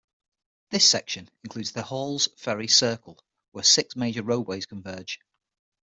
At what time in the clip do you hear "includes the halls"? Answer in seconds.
1.43-2.27